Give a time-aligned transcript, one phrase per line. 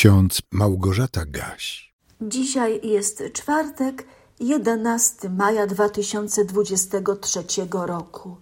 [0.00, 1.94] ksiądz Małgorzata Gaś.
[2.20, 4.06] Dzisiaj jest czwartek,
[4.40, 7.42] 11 maja 2023
[7.72, 8.36] roku.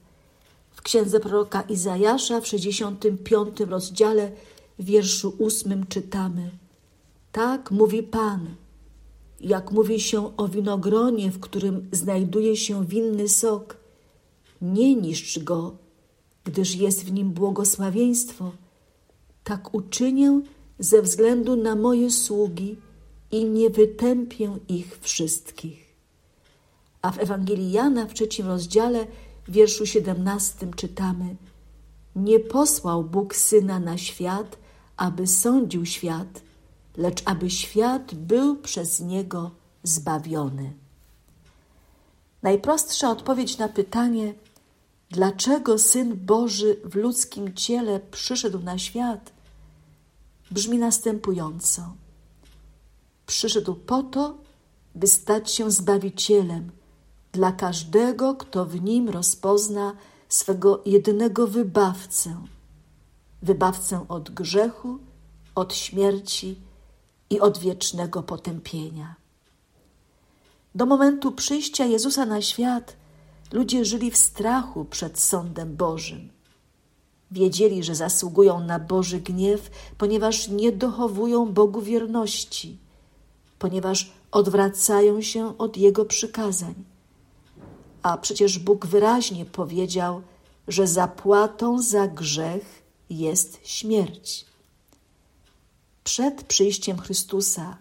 [0.71, 4.33] W księdze proroka Izajasza w 65 rozdziale,
[4.79, 6.51] wierszu 8 czytamy:
[7.33, 8.55] Tak mówi Pan,
[9.41, 13.77] jak mówi się o winogronie, w którym znajduje się winny sok.
[14.63, 15.77] Nie niszcz go,
[16.45, 18.53] gdyż jest w nim błogosławieństwo.
[19.45, 20.41] Tak uczynię
[20.79, 22.77] ze względu na moje sługi
[23.31, 25.95] i nie wytępię ich wszystkich.
[27.03, 29.07] A w Ewangelii Jana w trzecim rozdziale,
[29.49, 31.37] w wierszu siedemnastym czytamy
[32.17, 34.59] Nie posłał Bóg Syna na świat,
[34.97, 36.43] aby sądził świat,
[36.97, 39.51] lecz aby świat był przez Niego
[39.83, 40.73] zbawiony.
[42.43, 44.35] Najprostsza odpowiedź na pytanie,
[45.11, 49.33] dlaczego Syn Boży w ludzkim ciele przyszedł na świat–
[50.51, 51.95] brzmi następująco:
[53.27, 54.39] Przyszedł po to,
[54.95, 56.71] by stać się zbawicielem
[57.33, 59.93] dla każdego, kto w nim rozpozna
[60.29, 62.43] swego jedynego wybawcę
[63.43, 64.99] wybawcę od grzechu,
[65.55, 66.61] od śmierci
[67.31, 69.15] i od wiecznego potępienia.
[70.75, 72.97] Do momentu przyjścia Jezusa na świat
[73.53, 76.29] ludzie żyli w strachu przed sądem Bożym.
[77.31, 82.79] Wiedzieli, że zasługują na Boży gniew, ponieważ nie dochowują Bogu wierności,
[83.59, 86.75] ponieważ odwracają się od Jego przykazań.
[88.03, 90.23] A przecież Bóg wyraźnie powiedział,
[90.69, 94.47] że zapłatą za grzech jest śmierć.
[96.05, 97.77] Przed przyjściem Chrystusa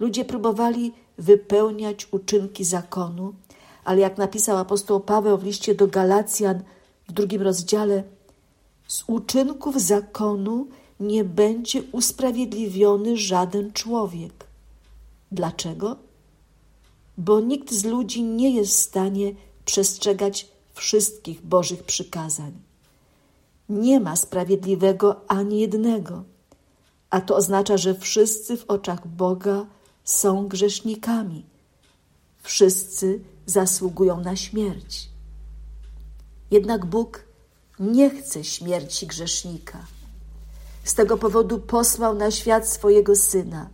[0.00, 3.34] ludzie próbowali wypełniać uczynki zakonu,
[3.84, 6.62] ale jak napisał apostoł Paweł w liście do Galacjan
[7.08, 8.02] w drugim rozdziale,
[8.88, 10.68] z uczynków zakonu
[11.00, 14.46] nie będzie usprawiedliwiony żaden człowiek.
[15.32, 15.96] Dlaczego?
[17.18, 19.34] Bo nikt z ludzi nie jest w stanie
[19.64, 22.52] przestrzegać wszystkich Bożych przykazań.
[23.68, 26.24] Nie ma sprawiedliwego ani jednego,
[27.10, 29.66] a to oznacza, że wszyscy w oczach Boga
[30.04, 31.44] są grzesznikami.
[32.42, 35.08] Wszyscy zasługują na śmierć.
[36.50, 37.25] Jednak Bóg
[37.80, 39.78] nie chce śmierci grzesznika.
[40.84, 43.68] Z tego powodu posłał na świat swojego syna.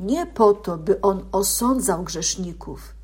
[0.00, 2.94] Nie po to, by on osądzał grzeszników,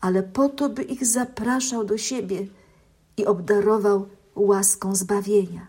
[0.00, 2.46] ale po to, by ich zapraszał do siebie
[3.16, 5.66] i obdarował łaską zbawienia.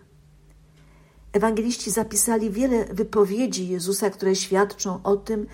[1.34, 5.48] Ewangeliści zapisali wiele wypowiedzi Jezusa, które świadczą o tym,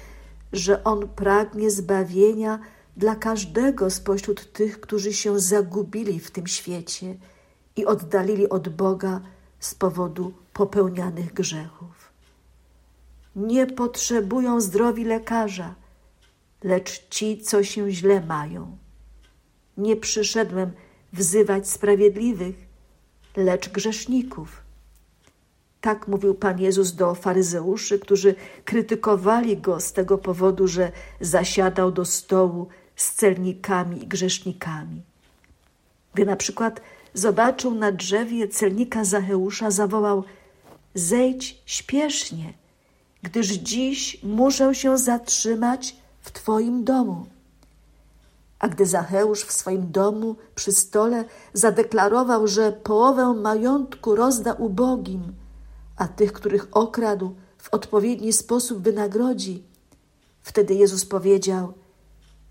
[0.54, 2.60] że On pragnie zbawienia
[2.98, 7.16] dla każdego spośród tych, którzy się zagubili w tym świecie–
[7.76, 9.22] i oddalili od Boga
[9.60, 12.12] z powodu popełnianych grzechów.
[13.36, 15.76] Nie potrzebują zdrowi lekarza,
[16.64, 18.78] lecz ci, co się źle mają.
[19.78, 20.72] Nie przyszedłem
[21.14, 22.56] wzywać sprawiedliwych,
[23.36, 24.62] lecz grzeszników.
[25.82, 32.06] Tak mówił Pan Jezus do faryzeuszy, którzy krytykowali go z tego powodu, że zasiadał do
[32.06, 35.02] stołu z celnikami i grzesznikami.
[36.14, 36.82] Gdy na przykład
[37.16, 40.24] zobaczył na drzewie celnika Zacheusza, zawołał:
[40.96, 42.54] Zejdź śpiesznie,
[43.24, 47.26] gdyż dziś muszę się zatrzymać w Twoim domu.
[48.60, 55.34] A gdy Zacheusz w swoim domu przy stole zadeklarował, że połowę majątku rozda ubogim,
[55.98, 59.64] a tych, których okradł, w odpowiedni sposób wynagrodzi,
[60.42, 61.74] wtedy Jezus powiedział: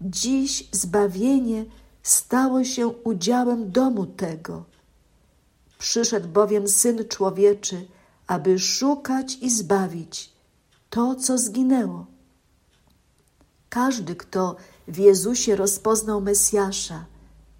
[0.00, 1.64] Dziś zbawienie
[2.04, 4.64] stało się udziałem domu tego.
[5.78, 7.86] Przyszedł bowiem Syn Człowieczy,
[8.26, 10.32] aby szukać i zbawić
[10.90, 12.06] to, co zginęło.
[13.68, 14.56] Każdy, kto
[14.88, 17.04] w Jezusie rozpoznał Mesjasza,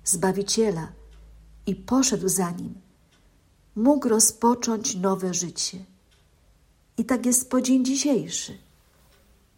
[0.05, 0.93] Zbawiciela
[1.66, 2.75] i poszedł za Nim,
[3.76, 5.78] mógł rozpocząć nowe życie.
[6.99, 8.59] I tak jest po dzień dzisiejszy.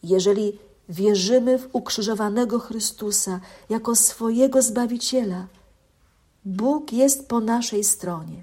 [0.03, 5.47] Jeżeli wierzymy w ukrzyżowanego Chrystusa jako swojego Zbawiciela,
[6.45, 8.43] Bóg jest po naszej stronie.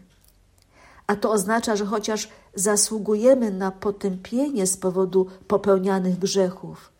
[1.08, 6.92] A to oznacza, że chociaż zasługujemy na potępienie z powodu popełnianych grzechów,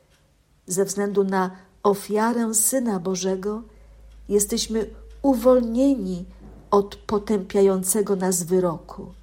[0.68, 1.52] ze względu na
[1.84, 3.62] ofiarę Syna Bożego,
[4.30, 4.86] jesteśmy
[5.22, 6.26] uwolnieni
[6.72, 9.14] od potępiającego nas wyroku.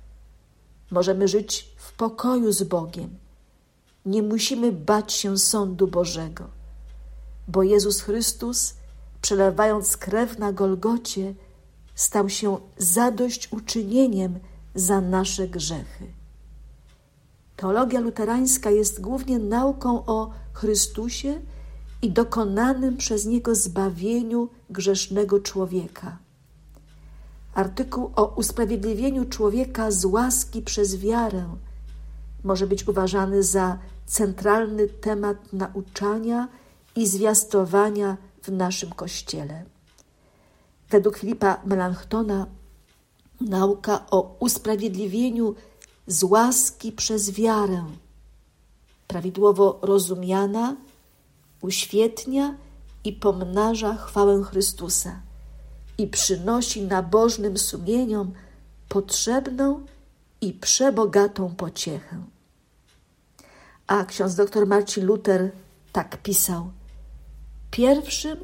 [0.91, 3.11] Możemy żyć w pokoju z Bogiem
[4.07, 6.45] nie musimy bać się sądu Bożego,
[7.49, 8.75] bo Jezus Chrystus,
[9.23, 11.35] przelewając krew na Golgocie,
[11.95, 14.39] stał się zadośćuczynieniem
[14.75, 16.07] za nasze grzechy.
[17.57, 21.41] Teologia luterańska jest głównie nauką o Chrystusie
[22.03, 26.19] i dokonanym przez Niego zbawieniu grzesznego człowieka.
[27.55, 31.45] Artykuł o usprawiedliwieniu człowieka z łaski przez wiarę
[32.45, 36.49] może być uważany za centralny temat nauczania
[36.97, 39.65] i zwiastowania w naszym Kościele.
[40.91, 42.47] Według Filipa Melanchtona
[43.41, 45.55] nauka o usprawiedliwieniu
[46.07, 47.85] z łaski przez wiarę,
[49.09, 50.77] prawidłowo rozumiana,
[51.63, 52.55] uświetnia
[53.05, 55.21] i pomnaża chwałę Chrystusa
[55.99, 58.33] i przynosi nabożnym sumieniom
[58.89, 59.87] potrzebną
[60.41, 62.25] i przebogatą pociechę.
[63.87, 65.53] A ksiądz dr Marcin Luther
[65.93, 66.71] tak pisał:
[67.71, 68.39] Pierwszym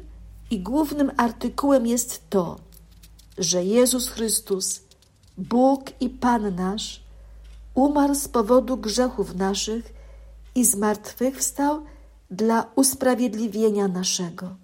[0.51, 2.59] i głównym artykułem jest to,
[3.37, 4.81] że Jezus Chrystus,
[5.37, 7.03] Bóg i Pan nasz,
[7.73, 9.93] umarł z powodu grzechów naszych
[10.55, 11.83] i zmartwychwstał
[12.31, 14.55] dla usprawiedliwienia naszego.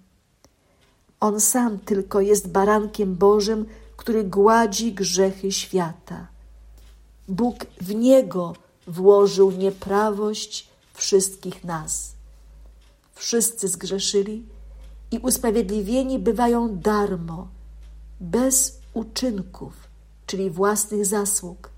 [1.20, 3.66] On sam tylko jest barankiem Bożym,
[3.96, 6.33] który gładzi grzechy świata.
[7.28, 8.54] Bóg w niego
[8.86, 12.12] włożył nieprawość wszystkich nas.
[13.14, 14.46] Wszyscy zgrzeszyli
[15.10, 17.48] i usprawiedliwieni bywają darmo,
[18.20, 19.72] bez uczynków,
[20.26, 21.70] czyli własnych zasług,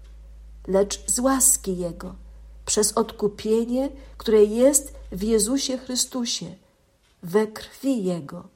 [0.67, 2.15] lecz z łaski Jego,
[2.67, 6.55] przez odkupienie, które jest w Jezusie Chrystusie,
[7.23, 8.49] we krwi Jego.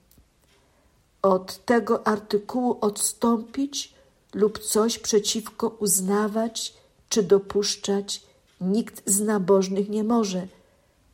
[1.23, 3.95] Od tego artykułu odstąpić
[4.35, 6.80] lub coś przeciwko uznawać
[7.11, 8.23] czy dopuszczać
[8.61, 10.47] nikt z nabożnych nie może,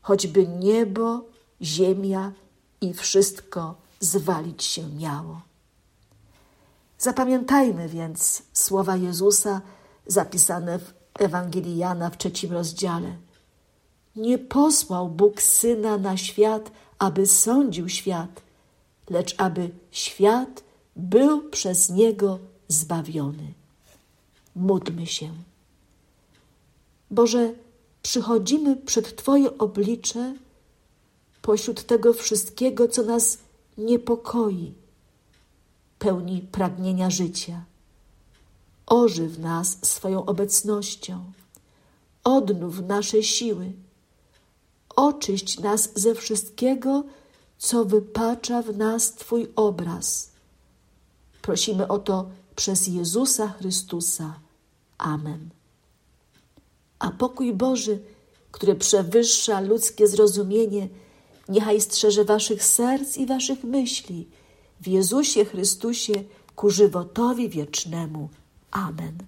[0.02, 1.24] choćby niebo,
[1.62, 2.32] ziemia
[2.80, 5.40] i wszystko zwalić się miało.
[6.98, 9.60] Zapamiętajmy więc słowa Jezusa
[10.06, 13.16] zapisane w Ewangelii Jana w trzecim rozdziale.
[14.16, 18.42] Nie posłał Bóg Syna na świat, aby sądził świat,
[19.10, 20.62] lecz aby świat
[20.96, 22.38] był przez Niego
[22.68, 23.54] zbawiony.
[24.56, 25.30] Módlmy się.
[27.10, 27.54] Boże,
[28.02, 30.34] przychodzimy przed Twoje oblicze
[31.42, 33.38] pośród tego wszystkiego, co nas
[33.78, 34.74] niepokoi,
[35.98, 37.64] pełni pragnienia życia.
[38.86, 41.32] Ożyw nas swoją obecnością,
[42.24, 43.72] odnów nasze siły,
[44.96, 47.04] oczyść nas ze wszystkiego,
[47.58, 50.30] co wypacza w nas Twój obraz.
[51.42, 54.40] Prosimy o to przez Jezusa Chrystusa.
[54.98, 55.50] Amen.
[57.06, 57.98] A pokój Boży,
[58.50, 60.88] który przewyższa ludzkie zrozumienie,
[61.48, 64.28] niechaj strzeże waszych serc i waszych myśli
[64.80, 66.12] w Jezusie Chrystusie
[66.56, 68.28] ku żywotowi wiecznemu.
[68.70, 69.18] Amen.